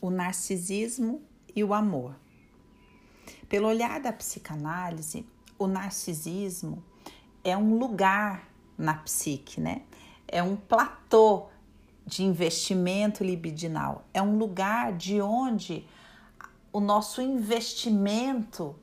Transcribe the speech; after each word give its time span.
o 0.00 0.10
narcisismo 0.10 1.22
e 1.54 1.62
o 1.62 1.74
amor. 1.74 2.16
Pelo 3.48 3.68
olhar 3.68 4.00
da 4.00 4.12
psicanálise, 4.12 5.26
o 5.58 5.66
narcisismo 5.66 6.82
é 7.44 7.56
um 7.56 7.78
lugar 7.78 8.48
na 8.76 8.94
psique, 8.94 9.60
né? 9.60 9.82
É 10.26 10.42
um 10.42 10.56
platô 10.56 11.48
de 12.06 12.24
investimento 12.24 13.22
libidinal, 13.22 14.04
é 14.12 14.22
um 14.22 14.38
lugar 14.38 14.92
de 14.92 15.20
onde 15.20 15.86
o 16.72 16.80
nosso 16.80 17.20
investimento 17.20 18.74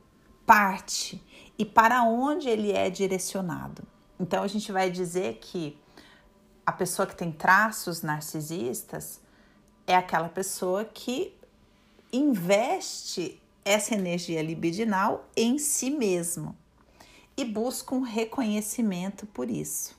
parte 0.46 1.22
e 1.58 1.64
para 1.64 2.02
onde 2.04 2.48
ele 2.48 2.72
é 2.72 2.88
direcionado. 2.88 3.82
Então 4.18 4.42
a 4.42 4.46
gente 4.46 4.70
vai 4.72 4.90
dizer 4.90 5.38
que 5.40 5.78
a 6.64 6.72
pessoa 6.72 7.06
que 7.06 7.16
tem 7.16 7.32
traços 7.32 8.02
narcisistas 8.02 9.20
é 9.88 9.96
aquela 9.96 10.28
pessoa 10.28 10.84
que 10.84 11.34
investe 12.12 13.40
essa 13.64 13.94
energia 13.94 14.42
libidinal 14.42 15.26
em 15.34 15.58
si 15.58 15.88
mesmo 15.88 16.54
e 17.34 17.42
busca 17.42 17.94
um 17.94 18.02
reconhecimento 18.02 19.26
por 19.26 19.48
isso. 19.48 19.96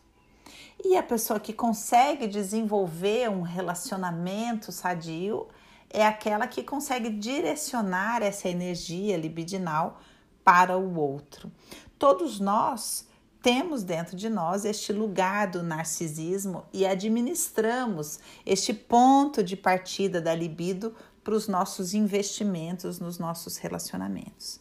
E 0.86 0.96
a 0.96 1.02
pessoa 1.02 1.40
que 1.40 1.52
consegue 1.52 2.28
desenvolver 2.28 3.32
um 3.32 3.42
relacionamento 3.42 4.72
sadio 4.72 5.48
é 5.90 6.06
aquela 6.06 6.46
que 6.46 6.62
consegue 6.62 7.10
direcionar 7.10 8.22
essa 8.22 8.48
energia 8.48 9.18
libidinal 9.18 10.00
para 10.44 10.78
o 10.78 11.00
outro. 11.00 11.52
Todos 11.98 12.40
nós 12.40 13.09
temos 13.42 13.84
dentro 13.84 14.18
de 14.18 14.30
nós 14.30 14.66
este 14.66 14.92
lugar 14.92 15.48
do 15.48 15.64
narcisismo 15.64 16.66
e 16.74 16.86
administramos 16.86 18.20
este 18.46 18.74
ponto 18.74 19.44
de 19.44 19.56
partida 19.56 20.20
da 20.20 20.36
libido 20.36 20.94
para 21.24 21.34
os 21.34 21.48
nossos 21.48 21.94
investimentos 21.94 23.00
nos 23.00 23.18
nossos 23.18 23.58
relacionamentos. 23.58 24.60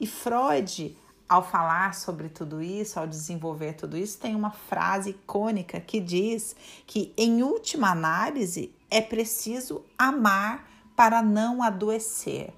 E 0.00 0.06
Freud, 0.06 0.96
ao 1.28 1.46
falar 1.46 1.94
sobre 1.94 2.28
tudo 2.28 2.62
isso, 2.62 2.98
ao 2.98 3.06
desenvolver 3.06 3.74
tudo 3.74 3.96
isso, 3.96 4.18
tem 4.18 4.34
uma 4.34 4.50
frase 4.50 5.10
icônica 5.10 5.78
que 5.80 6.00
diz 6.00 6.56
que, 6.86 7.12
em 7.16 7.42
última 7.42 7.90
análise, 7.90 8.72
é 8.90 9.00
preciso 9.00 9.84
amar 9.96 10.68
para 10.96 11.22
não 11.22 11.62
adoecer. 11.62 12.52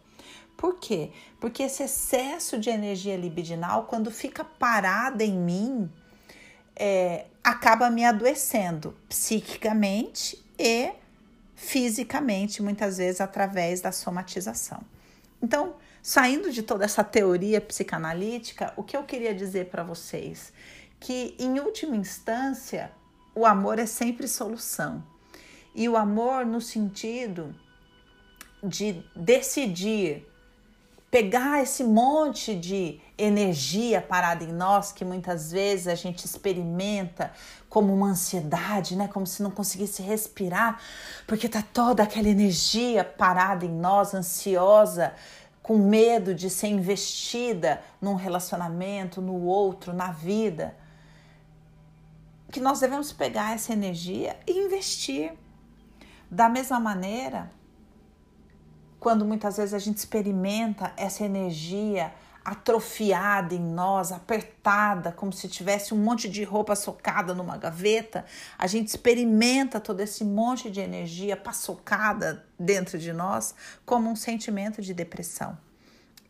Por 0.61 0.75
quê? 0.75 1.11
Porque 1.41 1.63
esse 1.63 1.83
excesso 1.83 2.59
de 2.59 2.69
energia 2.69 3.17
libidinal, 3.17 3.85
quando 3.85 4.11
fica 4.11 4.45
parada 4.45 5.25
em 5.25 5.33
mim, 5.33 5.91
é, 6.77 7.29
acaba 7.43 7.89
me 7.89 8.05
adoecendo 8.05 8.95
psiquicamente 9.09 10.39
e 10.59 10.93
fisicamente, 11.57 12.63
muitas 12.63 12.99
vezes 12.99 13.23
através 13.23 13.81
da 13.81 13.91
somatização. 13.91 14.83
Então, 15.41 15.77
saindo 16.03 16.53
de 16.53 16.63
toda 16.63 16.85
essa 16.85 17.03
teoria 17.03 17.59
psicanalítica, 17.59 18.75
o 18.77 18.83
que 18.83 18.95
eu 18.95 19.05
queria 19.05 19.35
dizer 19.35 19.71
para 19.71 19.83
vocês? 19.83 20.53
Que, 21.01 21.35
em 21.39 21.59
última 21.59 21.97
instância, 21.97 22.93
o 23.35 23.47
amor 23.47 23.79
é 23.79 23.87
sempre 23.87 24.29
solução. 24.29 25.03
E 25.75 25.89
o 25.89 25.97
amor 25.97 26.45
no 26.45 26.61
sentido 26.61 27.55
de 28.63 29.03
decidir 29.17 30.30
pegar 31.11 31.61
esse 31.61 31.83
monte 31.83 32.55
de 32.55 33.01
energia 33.19 34.01
parada 34.01 34.45
em 34.45 34.53
nós 34.53 34.93
que 34.93 35.05
muitas 35.05 35.51
vezes 35.51 35.89
a 35.89 35.95
gente 35.95 36.25
experimenta 36.25 37.33
como 37.69 37.93
uma 37.93 38.09
ansiedade, 38.09 38.97
né? 38.97 39.09
Como 39.09 39.27
se 39.27 39.43
não 39.43 39.51
conseguisse 39.51 40.03
respirar, 40.03 40.81
porque 41.27 41.49
tá 41.49 41.63
toda 41.63 42.03
aquela 42.03 42.29
energia 42.29 43.05
parada 43.05 43.65
em 43.65 43.73
nós, 43.73 44.15
ansiosa, 44.15 45.13
com 45.63 45.77
medo 45.79 46.35
de 46.35 46.49
ser 46.49 46.69
investida 46.69 47.83
num 48.01 48.15
relacionamento, 48.15 49.21
no 49.21 49.43
outro, 49.43 49.93
na 49.93 50.13
vida. 50.13 50.77
Que 52.51 52.61
nós 52.61 52.81
devemos 52.81 53.13
pegar 53.13 53.55
essa 53.55 53.73
energia 53.73 54.37
e 54.47 54.53
investir. 54.53 55.33
Da 56.31 56.49
mesma 56.49 56.79
maneira, 56.79 57.51
quando 59.01 59.25
muitas 59.25 59.57
vezes 59.57 59.75
a 59.75 59.79
gente 59.79 59.97
experimenta 59.97 60.93
essa 60.97 61.25
energia 61.25 62.13
atrofiada 62.45 63.55
em 63.55 63.61
nós, 63.61 64.13
apertada, 64.13 65.13
como 65.13 65.33
se 65.33 65.49
tivesse 65.49 65.93
um 65.93 65.97
monte 65.97 66.29
de 66.29 66.43
roupa 66.45 66.77
socada 66.77 67.35
numa 67.35 67.57
gaveta, 67.57 68.25
a 68.59 68.67
gente 68.67 68.89
experimenta 68.89 69.81
todo 69.81 70.01
esse 70.01 70.25
monte 70.25 70.71
de 70.71 70.81
energia 70.81 71.37
paçocada 71.37 72.47
dentro 72.59 72.99
de 72.99 73.13
nós 73.13 73.55
como 73.85 74.11
um 74.11 74.17
sentimento 74.17 74.81
de 74.83 74.95
depressão. 74.95 75.57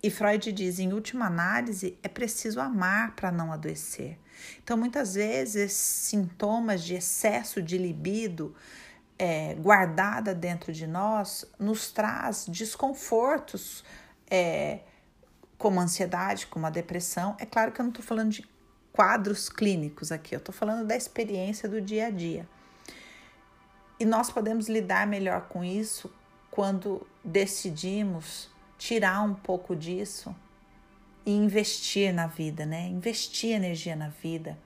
E 0.02 0.10
Freud 0.10 0.50
diz, 0.52 0.78
em 0.78 0.92
última 0.92 1.26
análise, 1.26 1.98
é 2.02 2.08
preciso 2.08 2.58
amar 2.58 3.14
para 3.14 3.30
não 3.30 3.52
adoecer. 3.52 4.18
Então, 4.62 4.76
muitas 4.76 5.14
vezes, 5.14 5.72
sintomas 5.72 6.82
de 6.82 6.94
excesso 6.94 7.60
de 7.60 7.76
libido 7.76 8.54
é, 9.20 9.54
guardada 9.56 10.34
dentro 10.34 10.72
de 10.72 10.86
nós 10.86 11.44
nos 11.58 11.92
traz 11.92 12.46
desconfortos, 12.48 13.84
é, 14.30 14.78
como 15.58 15.78
ansiedade, 15.78 16.46
como 16.46 16.66
a 16.66 16.70
depressão. 16.70 17.36
É 17.38 17.44
claro 17.44 17.70
que 17.70 17.82
eu 17.82 17.82
não 17.82 17.90
estou 17.90 18.02
falando 18.02 18.30
de 18.30 18.48
quadros 18.90 19.50
clínicos 19.50 20.10
aqui, 20.10 20.34
eu 20.34 20.38
estou 20.38 20.54
falando 20.54 20.86
da 20.86 20.96
experiência 20.96 21.68
do 21.68 21.82
dia 21.82 22.06
a 22.06 22.10
dia. 22.10 22.48
E 23.98 24.06
nós 24.06 24.30
podemos 24.30 24.70
lidar 24.70 25.06
melhor 25.06 25.48
com 25.48 25.62
isso 25.62 26.10
quando 26.50 27.06
decidimos 27.22 28.48
tirar 28.78 29.20
um 29.20 29.34
pouco 29.34 29.76
disso 29.76 30.34
e 31.26 31.32
investir 31.32 32.10
na 32.14 32.26
vida, 32.26 32.64
né? 32.64 32.88
Investir 32.88 33.50
energia 33.50 33.94
na 33.94 34.08
vida, 34.08 34.58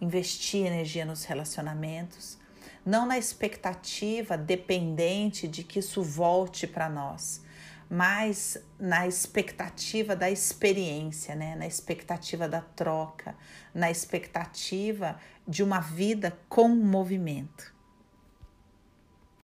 investir 0.00 0.64
energia 0.64 1.04
nos 1.04 1.24
relacionamentos 1.24 2.38
não 2.84 3.06
na 3.06 3.18
expectativa 3.18 4.36
dependente 4.36 5.46
de 5.46 5.62
que 5.62 5.78
isso 5.78 6.02
volte 6.02 6.66
para 6.66 6.88
nós, 6.88 7.42
mas 7.90 8.58
na 8.78 9.06
expectativa 9.06 10.14
da 10.14 10.30
experiência, 10.30 11.34
né? 11.34 11.56
na 11.56 11.66
expectativa 11.66 12.48
da 12.48 12.60
troca, 12.60 13.34
na 13.74 13.90
expectativa 13.90 15.18
de 15.46 15.62
uma 15.62 15.80
vida 15.80 16.38
com 16.48 16.68
movimento. 16.68 17.77